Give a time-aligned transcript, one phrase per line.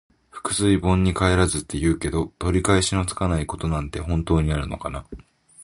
[0.33, 5.05] 「覆水盆に返らず」って言うけど、取り返しのつかないことなんて本当にあるのかな。